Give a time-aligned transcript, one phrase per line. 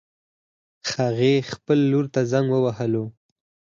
[0.95, 3.03] هغې خپل لور ته زنګ ووهله